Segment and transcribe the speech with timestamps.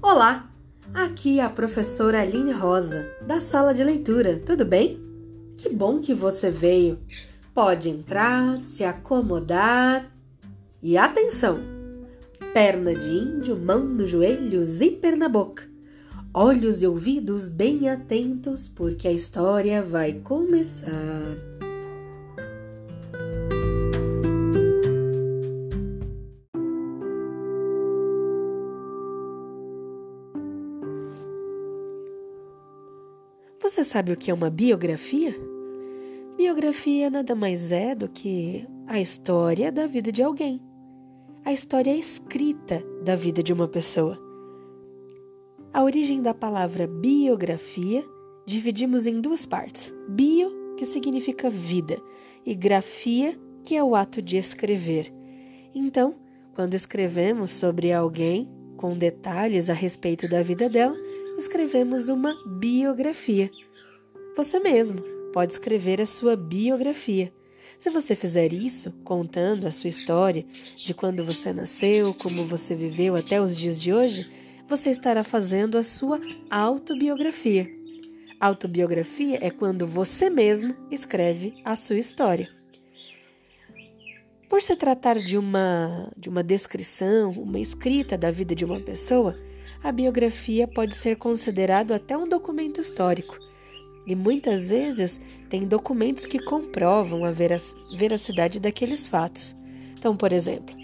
[0.00, 0.48] Olá,
[0.94, 5.00] aqui é a professora Aline Rosa, da sala de leitura, tudo bem?
[5.56, 7.00] Que bom que você veio.
[7.52, 10.08] Pode entrar, se acomodar
[10.80, 11.58] e atenção!
[12.54, 15.64] Perna de índio, mão no joelho, zíper na boca.
[16.32, 21.34] Olhos e ouvidos bem atentos, porque a história vai começar.
[33.68, 35.34] Você sabe o que é uma biografia?
[36.38, 40.58] Biografia nada mais é do que a história da vida de alguém.
[41.44, 44.18] A história escrita da vida de uma pessoa.
[45.70, 48.02] A origem da palavra biografia
[48.46, 52.00] dividimos em duas partes: bio, que significa vida,
[52.46, 55.12] e grafia, que é o ato de escrever.
[55.74, 56.14] Então,
[56.54, 60.96] quando escrevemos sobre alguém com detalhes a respeito da vida dela,
[61.38, 63.50] escrevemos uma biografia.
[64.36, 67.32] Você mesmo pode escrever a sua biografia.
[67.78, 70.44] Se você fizer isso, contando a sua história
[70.76, 74.28] de quando você nasceu, como você viveu até os dias de hoje,
[74.66, 77.70] você estará fazendo a sua autobiografia.
[78.40, 82.48] Autobiografia é quando você mesmo escreve a sua história.
[84.48, 89.38] Por se tratar de uma, de uma descrição, uma escrita da vida de uma pessoa,
[89.82, 93.38] a biografia pode ser considerado até um documento histórico.
[94.06, 99.54] E muitas vezes tem documentos que comprovam a veracidade daqueles fatos.
[99.98, 100.74] Então, por exemplo,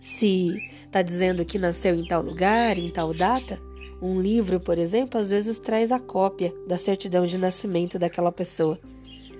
[0.00, 3.60] se está dizendo que nasceu em tal lugar, em tal data,
[4.00, 8.78] um livro, por exemplo, às vezes traz a cópia da certidão de nascimento daquela pessoa.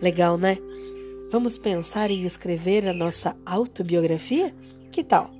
[0.00, 0.58] Legal, né?
[1.30, 4.54] Vamos pensar em escrever a nossa autobiografia?
[4.90, 5.30] Que tal?